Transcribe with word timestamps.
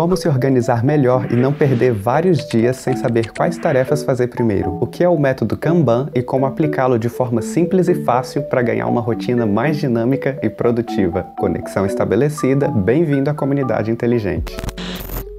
Como 0.00 0.16
se 0.16 0.26
organizar 0.26 0.82
melhor 0.82 1.30
e 1.30 1.36
não 1.36 1.52
perder 1.52 1.92
vários 1.92 2.48
dias 2.48 2.76
sem 2.76 2.96
saber 2.96 3.32
quais 3.32 3.58
tarefas 3.58 4.02
fazer 4.02 4.28
primeiro. 4.28 4.78
O 4.80 4.86
que 4.86 5.04
é 5.04 5.08
o 5.10 5.18
método 5.18 5.58
Kanban 5.58 6.08
e 6.14 6.22
como 6.22 6.46
aplicá-lo 6.46 6.98
de 6.98 7.10
forma 7.10 7.42
simples 7.42 7.86
e 7.86 7.94
fácil 7.94 8.40
para 8.44 8.62
ganhar 8.62 8.86
uma 8.86 9.02
rotina 9.02 9.44
mais 9.44 9.76
dinâmica 9.76 10.38
e 10.42 10.48
produtiva. 10.48 11.24
Conexão 11.36 11.84
estabelecida, 11.84 12.68
bem-vindo 12.68 13.28
à 13.28 13.34
comunidade 13.34 13.90
inteligente. 13.90 14.56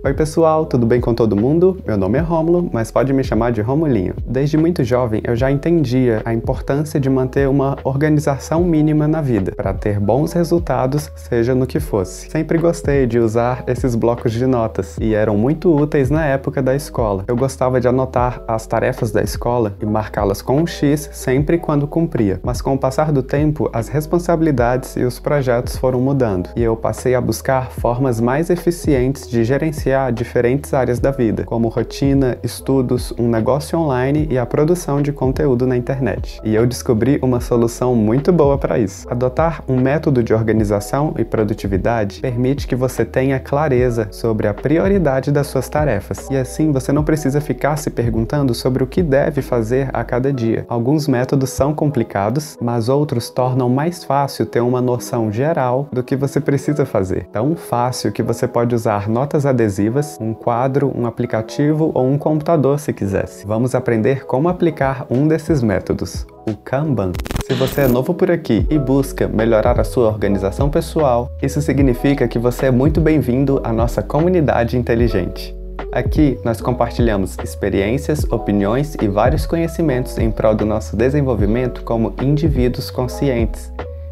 Oi 0.03 0.15
pessoal, 0.15 0.65
tudo 0.65 0.83
bem 0.83 0.99
com 0.99 1.13
todo 1.13 1.35
mundo? 1.35 1.77
Meu 1.85 1.95
nome 1.95 2.17
é 2.17 2.21
Rômulo, 2.21 2.67
mas 2.73 2.89
pode 2.89 3.13
me 3.13 3.23
chamar 3.23 3.51
de 3.51 3.61
Romulinho. 3.61 4.15
Desde 4.25 4.57
muito 4.57 4.83
jovem 4.83 5.21
eu 5.23 5.35
já 5.35 5.51
entendia 5.51 6.23
a 6.25 6.33
importância 6.33 6.99
de 6.99 7.07
manter 7.07 7.47
uma 7.47 7.77
organização 7.83 8.63
mínima 8.63 9.07
na 9.07 9.21
vida, 9.21 9.51
para 9.51 9.75
ter 9.75 9.99
bons 9.99 10.33
resultados, 10.33 11.11
seja 11.15 11.53
no 11.53 11.67
que 11.67 11.79
fosse. 11.79 12.31
Sempre 12.31 12.57
gostei 12.57 13.05
de 13.05 13.19
usar 13.19 13.63
esses 13.67 13.93
blocos 13.93 14.31
de 14.31 14.47
notas 14.47 14.97
e 14.99 15.13
eram 15.13 15.37
muito 15.37 15.71
úteis 15.71 16.09
na 16.09 16.25
época 16.25 16.63
da 16.63 16.75
escola. 16.75 17.23
Eu 17.27 17.35
gostava 17.35 17.79
de 17.79 17.87
anotar 17.87 18.43
as 18.47 18.65
tarefas 18.65 19.11
da 19.11 19.21
escola 19.21 19.75
e 19.79 19.85
marcá-las 19.85 20.41
com 20.41 20.63
um 20.63 20.65
X 20.65 21.11
sempre 21.13 21.59
quando 21.59 21.85
cumpria. 21.85 22.39
Mas 22.41 22.59
com 22.59 22.73
o 22.73 22.79
passar 22.79 23.11
do 23.11 23.21
tempo, 23.21 23.69
as 23.71 23.87
responsabilidades 23.87 24.95
e 24.95 25.03
os 25.03 25.19
projetos 25.19 25.77
foram 25.77 26.01
mudando 26.01 26.49
e 26.55 26.63
eu 26.63 26.75
passei 26.75 27.13
a 27.13 27.21
buscar 27.21 27.69
formas 27.69 28.19
mais 28.19 28.49
eficientes 28.49 29.29
de 29.29 29.43
gerenciar 29.43 29.90
diferentes 30.13 30.73
áreas 30.73 30.99
da 30.99 31.11
vida, 31.11 31.43
como 31.43 31.67
rotina, 31.67 32.37
estudos, 32.43 33.13
um 33.17 33.27
negócio 33.27 33.77
online 33.77 34.27
e 34.29 34.37
a 34.37 34.45
produção 34.45 35.01
de 35.01 35.11
conteúdo 35.11 35.67
na 35.67 35.75
internet. 35.75 36.39
E 36.43 36.55
eu 36.55 36.65
descobri 36.65 37.19
uma 37.21 37.39
solução 37.39 37.95
muito 37.95 38.31
boa 38.31 38.57
para 38.57 38.79
isso. 38.79 39.07
Adotar 39.09 39.63
um 39.67 39.79
método 39.79 40.23
de 40.23 40.33
organização 40.33 41.13
e 41.17 41.25
produtividade 41.25 42.21
permite 42.21 42.67
que 42.67 42.75
você 42.75 43.03
tenha 43.03 43.39
clareza 43.39 44.07
sobre 44.11 44.47
a 44.47 44.53
prioridade 44.53 45.31
das 45.31 45.47
suas 45.47 45.67
tarefas. 45.67 46.29
E 46.29 46.37
assim 46.37 46.71
você 46.71 46.91
não 46.91 47.03
precisa 47.03 47.41
ficar 47.41 47.77
se 47.77 47.89
perguntando 47.89 48.53
sobre 48.53 48.83
o 48.83 48.87
que 48.87 49.03
deve 49.03 49.41
fazer 49.41 49.89
a 49.93 50.03
cada 50.03 50.31
dia. 50.31 50.65
Alguns 50.67 51.07
métodos 51.07 51.49
são 51.49 51.73
complicados, 51.73 52.57
mas 52.61 52.89
outros 52.89 53.29
tornam 53.29 53.69
mais 53.69 54.03
fácil 54.03 54.45
ter 54.45 54.61
uma 54.61 54.81
noção 54.81 55.31
geral 55.31 55.87
do 55.91 56.03
que 56.03 56.15
você 56.15 56.39
precisa 56.39 56.85
fazer. 56.85 57.27
Tão 57.31 57.55
fácil 57.55 58.11
que 58.11 58.23
você 58.23 58.47
pode 58.47 58.73
usar 58.73 59.09
notas 59.09 59.45
adesivas 59.45 59.80
um 60.19 60.33
quadro, 60.33 60.91
um 60.95 61.05
aplicativo 61.05 61.91
ou 61.93 62.05
um 62.05 62.17
computador 62.17 62.79
se 62.79 62.93
quisesse. 62.93 63.45
Vamos 63.45 63.73
aprender 63.73 64.25
como 64.25 64.49
aplicar 64.49 65.05
um 65.09 65.27
desses 65.27 65.63
métodos, 65.63 66.25
o 66.47 66.55
Kanban. 66.55 67.11
Se 67.47 67.53
você 67.53 67.81
é 67.81 67.87
novo 67.87 68.13
por 68.13 68.29
aqui 68.29 68.65
e 68.69 68.77
busca 68.77 69.27
melhorar 69.27 69.79
a 69.79 69.83
sua 69.83 70.07
organização 70.07 70.69
pessoal, 70.69 71.29
isso 71.41 71.61
significa 71.61 72.27
que 72.27 72.37
você 72.37 72.67
é 72.67 72.71
muito 72.71 73.01
bem-vindo 73.01 73.59
à 73.63 73.73
nossa 73.73 74.01
comunidade 74.01 74.77
inteligente. 74.77 75.55
Aqui 75.91 76.39
nós 76.45 76.61
compartilhamos 76.61 77.37
experiências, 77.43 78.23
opiniões 78.31 78.95
e 79.01 79.07
vários 79.07 79.45
conhecimentos 79.45 80.17
em 80.17 80.31
prol 80.31 80.55
do 80.55 80.65
nosso 80.65 80.95
desenvolvimento 80.95 81.83
como 81.83 82.13
indivíduos 82.21 82.89
conscientes. 82.89 83.71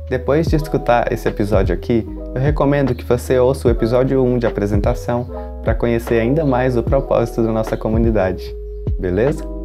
Depois 0.10 0.48
de 0.48 0.56
escutar 0.56 1.14
esse 1.14 1.30
episódio 1.30 1.74
aqui, 1.74 2.06
eu 2.34 2.42
recomendo 2.42 2.96
que 2.96 3.06
você 3.06 3.38
ouça 3.38 3.68
o 3.68 3.72
episódio 3.72 4.24
1 4.24 4.40
de 4.40 4.48
apresentação 4.48 5.28
para 5.64 5.76
conhecer 5.76 6.20
ainda 6.20 6.46
mais 6.46 6.78
o 6.78 6.84
propósito 6.84 7.44
da 7.44 7.52
nossa 7.52 7.76
comunidade. 7.76 8.56
Beleza? 9.00 9.59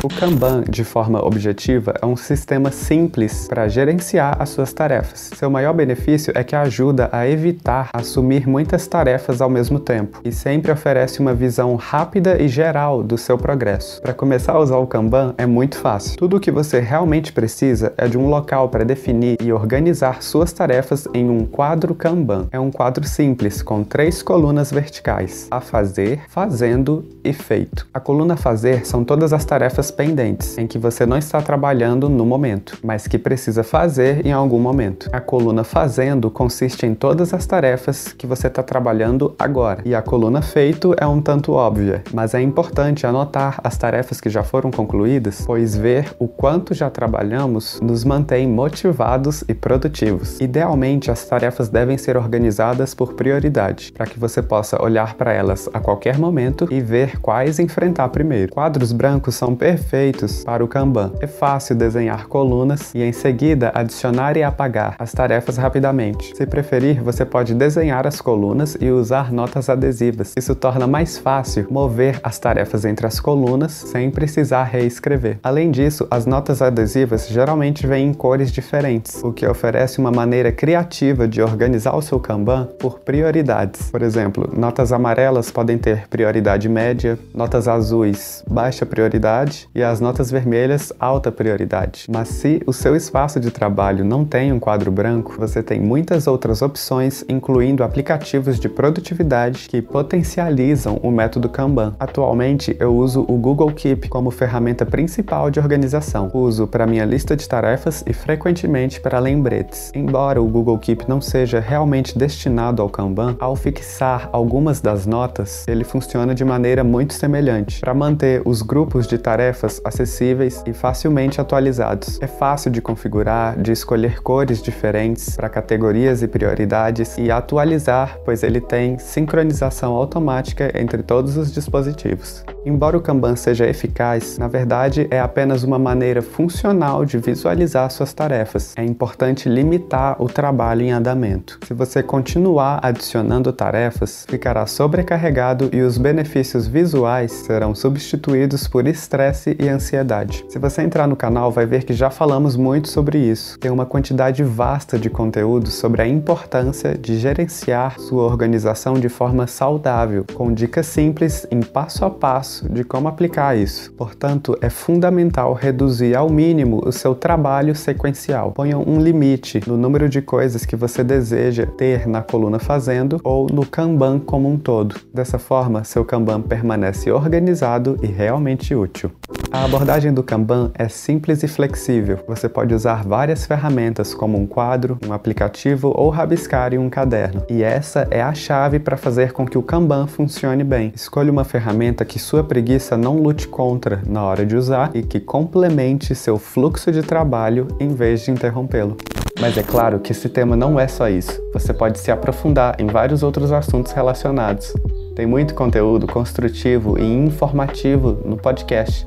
O 0.00 0.06
Kanban, 0.06 0.62
de 0.62 0.84
forma 0.84 1.20
objetiva, 1.26 1.92
é 2.00 2.06
um 2.06 2.14
sistema 2.14 2.70
simples 2.70 3.48
para 3.48 3.66
gerenciar 3.66 4.36
as 4.40 4.50
suas 4.50 4.72
tarefas. 4.72 5.32
Seu 5.34 5.50
maior 5.50 5.72
benefício 5.72 6.32
é 6.36 6.44
que 6.44 6.54
ajuda 6.54 7.08
a 7.10 7.28
evitar 7.28 7.90
assumir 7.92 8.46
muitas 8.46 8.86
tarefas 8.86 9.40
ao 9.40 9.50
mesmo 9.50 9.80
tempo 9.80 10.20
e 10.24 10.30
sempre 10.30 10.70
oferece 10.70 11.18
uma 11.18 11.34
visão 11.34 11.74
rápida 11.74 12.40
e 12.40 12.46
geral 12.46 13.02
do 13.02 13.18
seu 13.18 13.36
progresso. 13.36 14.00
Para 14.00 14.14
começar 14.14 14.52
a 14.52 14.60
usar 14.60 14.76
o 14.76 14.86
Kanban 14.86 15.34
é 15.36 15.46
muito 15.46 15.76
fácil. 15.76 16.16
Tudo 16.16 16.36
o 16.36 16.40
que 16.40 16.52
você 16.52 16.78
realmente 16.78 17.32
precisa 17.32 17.92
é 17.96 18.06
de 18.06 18.16
um 18.16 18.28
local 18.28 18.68
para 18.68 18.84
definir 18.84 19.36
e 19.42 19.52
organizar 19.52 20.22
suas 20.22 20.52
tarefas 20.52 21.08
em 21.12 21.28
um 21.28 21.44
quadro 21.44 21.92
Kanban. 21.92 22.46
É 22.52 22.60
um 22.60 22.70
quadro 22.70 23.04
simples 23.04 23.62
com 23.62 23.82
três 23.82 24.22
colunas 24.22 24.70
verticais: 24.70 25.48
a 25.50 25.60
fazer, 25.60 26.20
fazendo 26.28 27.04
e 27.24 27.32
feito. 27.32 27.88
A 27.92 27.98
coluna 27.98 28.36
fazer 28.36 28.86
são 28.86 29.02
todas 29.02 29.32
as 29.32 29.44
tarefas 29.44 29.87
tarefas 29.88 29.90
pendentes 29.90 30.58
em 30.58 30.66
que 30.66 30.78
você 30.78 31.04
não 31.06 31.16
está 31.16 31.40
trabalhando 31.40 32.08
no 32.08 32.24
momento, 32.24 32.78
mas 32.82 33.06
que 33.06 33.18
precisa 33.18 33.62
fazer 33.62 34.24
em 34.26 34.32
algum 34.32 34.58
momento. 34.58 35.08
A 35.12 35.20
coluna 35.20 35.64
fazendo 35.64 36.30
consiste 36.30 36.86
em 36.86 36.94
todas 36.94 37.32
as 37.34 37.46
tarefas 37.46 38.12
que 38.12 38.26
você 38.26 38.46
está 38.46 38.62
trabalhando 38.62 39.34
agora, 39.38 39.82
e 39.84 39.94
a 39.94 40.02
coluna 40.02 40.42
feito 40.42 40.94
é 40.98 41.06
um 41.06 41.20
tanto 41.20 41.52
óbvia, 41.52 42.02
mas 42.12 42.34
é 42.34 42.40
importante 42.40 43.06
anotar 43.06 43.60
as 43.62 43.76
tarefas 43.76 44.20
que 44.20 44.30
já 44.30 44.42
foram 44.42 44.70
concluídas, 44.70 45.42
pois 45.46 45.76
ver 45.76 46.14
o 46.18 46.28
quanto 46.28 46.74
já 46.74 46.90
trabalhamos 46.90 47.80
nos 47.80 48.04
mantém 48.04 48.46
motivados 48.46 49.44
e 49.48 49.54
produtivos. 49.54 50.40
Idealmente, 50.40 51.10
as 51.10 51.24
tarefas 51.24 51.68
devem 51.68 51.98
ser 51.98 52.16
organizadas 52.16 52.94
por 52.94 53.14
prioridade, 53.14 53.92
para 53.92 54.06
que 54.06 54.18
você 54.18 54.42
possa 54.42 54.82
olhar 54.82 55.14
para 55.14 55.32
elas 55.32 55.68
a 55.72 55.80
qualquer 55.80 56.18
momento 56.18 56.68
e 56.70 56.80
ver 56.80 57.20
quais 57.20 57.58
enfrentar 57.58 58.08
primeiro. 58.08 58.52
Quadros 58.52 58.92
brancos 58.92 59.34
são 59.34 59.54
perfeitos 59.54 59.77
perfeitos 59.78 60.42
para 60.44 60.64
o 60.64 60.68
Kanban. 60.68 61.12
É 61.20 61.26
fácil 61.26 61.76
desenhar 61.76 62.26
colunas 62.26 62.92
e 62.94 63.02
em 63.02 63.12
seguida 63.12 63.70
adicionar 63.74 64.36
e 64.36 64.42
apagar 64.42 64.96
as 64.98 65.12
tarefas 65.12 65.56
rapidamente. 65.56 66.36
Se 66.36 66.44
preferir, 66.46 67.00
você 67.02 67.24
pode 67.24 67.54
desenhar 67.54 68.06
as 68.06 68.20
colunas 68.20 68.76
e 68.80 68.90
usar 68.90 69.32
notas 69.32 69.68
adesivas. 69.68 70.34
Isso 70.36 70.54
torna 70.54 70.86
mais 70.86 71.16
fácil 71.16 71.66
mover 71.70 72.18
as 72.22 72.38
tarefas 72.38 72.84
entre 72.84 73.06
as 73.06 73.20
colunas 73.20 73.72
sem 73.72 74.10
precisar 74.10 74.64
reescrever. 74.64 75.38
Além 75.42 75.70
disso, 75.70 76.06
as 76.10 76.26
notas 76.26 76.60
adesivas 76.60 77.28
geralmente 77.28 77.86
vêm 77.86 78.08
em 78.08 78.12
cores 78.12 78.50
diferentes, 78.50 79.22
o 79.22 79.32
que 79.32 79.46
oferece 79.46 79.98
uma 79.98 80.10
maneira 80.10 80.50
criativa 80.50 81.28
de 81.28 81.40
organizar 81.40 81.94
o 81.94 82.02
seu 82.02 82.18
Kanban 82.18 82.68
por 82.78 82.98
prioridades. 83.00 83.90
Por 83.90 84.02
exemplo, 84.02 84.50
notas 84.56 84.92
amarelas 84.92 85.50
podem 85.50 85.78
ter 85.78 86.08
prioridade 86.08 86.68
média, 86.68 87.18
notas 87.32 87.68
azuis 87.68 88.42
baixa 88.48 88.84
prioridade 88.84 89.67
e 89.78 89.82
as 89.84 90.00
notas 90.00 90.28
vermelhas 90.28 90.92
alta 90.98 91.30
prioridade. 91.30 92.06
Mas 92.12 92.28
se 92.28 92.60
o 92.66 92.72
seu 92.72 92.96
espaço 92.96 93.38
de 93.38 93.48
trabalho 93.48 94.04
não 94.04 94.24
tem 94.24 94.52
um 94.52 94.58
quadro 94.58 94.90
branco, 94.90 95.36
você 95.38 95.62
tem 95.62 95.80
muitas 95.80 96.26
outras 96.26 96.62
opções, 96.62 97.24
incluindo 97.28 97.84
aplicativos 97.84 98.58
de 98.58 98.68
produtividade 98.68 99.68
que 99.68 99.80
potencializam 99.80 100.98
o 101.00 101.12
método 101.12 101.48
Kanban. 101.48 101.94
Atualmente 102.00 102.76
eu 102.80 102.92
uso 102.92 103.24
o 103.28 103.36
Google 103.36 103.70
Keep 103.70 104.08
como 104.08 104.32
ferramenta 104.32 104.84
principal 104.84 105.48
de 105.48 105.60
organização. 105.60 106.28
Uso 106.34 106.66
para 106.66 106.84
minha 106.84 107.04
lista 107.04 107.36
de 107.36 107.48
tarefas 107.48 108.02
e 108.04 108.12
frequentemente 108.12 109.00
para 109.00 109.20
lembretes. 109.20 109.92
Embora 109.94 110.42
o 110.42 110.48
Google 110.48 110.78
Keep 110.78 111.08
não 111.08 111.20
seja 111.20 111.60
realmente 111.60 112.18
destinado 112.18 112.82
ao 112.82 112.88
Kanban, 112.88 113.36
ao 113.38 113.54
fixar 113.54 114.28
algumas 114.32 114.80
das 114.80 115.06
notas, 115.06 115.64
ele 115.68 115.84
funciona 115.84 116.34
de 116.34 116.44
maneira 116.44 116.82
muito 116.82 117.14
semelhante. 117.14 117.80
Para 117.80 117.94
manter 117.94 118.42
os 118.44 118.60
grupos 118.60 119.06
de 119.06 119.18
tarefas 119.18 119.67
acessíveis 119.84 120.62
e 120.66 120.72
facilmente 120.72 121.40
atualizados. 121.40 122.18
É 122.20 122.26
fácil 122.26 122.70
de 122.70 122.80
configurar, 122.80 123.60
de 123.60 123.72
escolher 123.72 124.20
cores 124.22 124.62
diferentes 124.62 125.36
para 125.36 125.48
categorias 125.48 126.22
e 126.22 126.28
prioridades 126.28 127.16
e 127.18 127.30
atualizar, 127.30 128.18
pois 128.24 128.42
ele 128.42 128.60
tem 128.60 128.98
sincronização 128.98 129.94
automática 129.94 130.70
entre 130.74 131.02
todos 131.02 131.36
os 131.36 131.52
dispositivos. 131.52 132.44
Embora 132.64 132.96
o 132.96 133.00
Kanban 133.00 133.36
seja 133.36 133.66
eficaz, 133.66 134.38
na 134.38 134.48
verdade 134.48 135.06
é 135.10 135.20
apenas 135.20 135.62
uma 135.62 135.78
maneira 135.78 136.20
funcional 136.20 137.04
de 137.04 137.18
visualizar 137.18 137.90
suas 137.90 138.12
tarefas. 138.12 138.74
É 138.76 138.84
importante 138.84 139.48
limitar 139.48 140.20
o 140.22 140.26
trabalho 140.26 140.82
em 140.82 140.90
andamento. 140.90 141.58
Se 141.66 141.74
você 141.74 142.02
continuar 142.02 142.80
adicionando 142.82 143.52
tarefas, 143.52 144.26
ficará 144.28 144.66
sobrecarregado 144.66 145.70
e 145.72 145.80
os 145.80 145.98
benefícios 145.98 146.66
visuais 146.66 147.32
serão 147.32 147.74
substituídos 147.74 148.68
por 148.68 148.86
estresse 148.86 149.47
estresse 149.48 149.56
e 149.58 149.68
ansiedade. 149.68 150.44
Se 150.48 150.58
você 150.58 150.82
entrar 150.82 151.06
no 151.06 151.16
canal, 151.16 151.50
vai 151.50 151.64
ver 151.64 151.84
que 151.84 151.92
já 151.92 152.10
falamos 152.10 152.56
muito 152.56 152.88
sobre 152.88 153.18
isso. 153.18 153.58
Tem 153.58 153.70
uma 153.70 153.86
quantidade 153.86 154.42
vasta 154.42 154.98
de 154.98 155.08
conteúdos 155.08 155.74
sobre 155.74 156.02
a 156.02 156.06
importância 156.06 156.96
de 156.96 157.18
gerenciar 157.18 157.98
sua 157.98 158.24
organização 158.24 158.94
de 158.94 159.08
forma 159.08 159.46
saudável, 159.46 160.24
com 160.34 160.52
dicas 160.52 160.86
simples 160.86 161.46
em 161.50 161.60
passo 161.60 162.04
a 162.04 162.10
passo 162.10 162.68
de 162.68 162.84
como 162.84 163.08
aplicar 163.08 163.56
isso. 163.56 163.92
Portanto, 163.92 164.56
é 164.60 164.68
fundamental 164.68 165.54
reduzir 165.54 166.16
ao 166.16 166.28
mínimo 166.28 166.82
o 166.84 166.92
seu 166.92 167.14
trabalho 167.14 167.74
sequencial. 167.74 168.52
Ponha 168.52 168.78
um 168.78 169.00
limite 169.00 169.60
no 169.66 169.76
número 169.76 170.08
de 170.08 170.20
coisas 170.20 170.64
que 170.64 170.76
você 170.76 171.02
deseja 171.04 171.66
ter 171.66 172.06
na 172.06 172.22
coluna 172.22 172.58
fazendo 172.58 173.20
ou 173.22 173.46
no 173.50 173.64
Kanban 173.64 174.18
como 174.18 174.48
um 174.48 174.58
todo. 174.58 174.96
Dessa 175.12 175.38
forma, 175.38 175.84
seu 175.84 176.04
Kanban 176.04 176.42
permanece 176.42 177.10
organizado 177.10 177.96
e 178.02 178.06
realmente 178.06 178.74
útil. 178.74 179.10
A 179.50 179.64
abordagem 179.64 180.12
do 180.12 180.22
Kanban 180.22 180.70
é 180.74 180.88
simples 180.88 181.42
e 181.42 181.48
flexível. 181.48 182.18
Você 182.28 182.50
pode 182.50 182.74
usar 182.74 183.02
várias 183.02 183.46
ferramentas, 183.46 184.12
como 184.12 184.36
um 184.36 184.46
quadro, 184.46 184.98
um 185.06 185.12
aplicativo 185.12 185.90
ou 185.96 186.10
rabiscar 186.10 186.74
em 186.74 186.78
um 186.78 186.90
caderno. 186.90 187.42
E 187.48 187.62
essa 187.62 188.06
é 188.10 188.20
a 188.20 188.34
chave 188.34 188.78
para 188.78 188.98
fazer 188.98 189.32
com 189.32 189.46
que 189.46 189.56
o 189.56 189.62
Kanban 189.62 190.06
funcione 190.06 190.62
bem. 190.62 190.92
Escolha 190.94 191.32
uma 191.32 191.44
ferramenta 191.44 192.04
que 192.04 192.18
sua 192.18 192.44
preguiça 192.44 192.94
não 192.94 193.16
lute 193.16 193.48
contra 193.48 194.02
na 194.06 194.22
hora 194.22 194.44
de 194.44 194.54
usar 194.54 194.90
e 194.92 195.02
que 195.02 195.18
complemente 195.18 196.14
seu 196.14 196.36
fluxo 196.36 196.92
de 196.92 197.02
trabalho 197.02 197.68
em 197.80 197.88
vez 197.88 198.20
de 198.20 198.30
interrompê-lo. 198.30 198.98
Mas 199.40 199.56
é 199.56 199.62
claro 199.62 199.98
que 199.98 200.12
esse 200.12 200.28
tema 200.28 200.56
não 200.56 200.78
é 200.78 200.86
só 200.86 201.08
isso. 201.08 201.40
Você 201.54 201.72
pode 201.72 201.98
se 201.98 202.10
aprofundar 202.10 202.76
em 202.78 202.86
vários 202.86 203.22
outros 203.22 203.50
assuntos 203.50 203.92
relacionados. 203.92 204.74
Tem 205.16 205.26
muito 205.26 205.54
conteúdo 205.54 206.06
construtivo 206.06 206.98
e 206.98 207.04
informativo 207.04 208.18
no 208.24 208.36
podcast, 208.36 209.06